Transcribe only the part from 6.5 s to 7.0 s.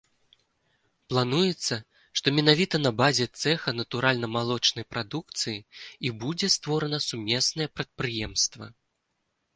створана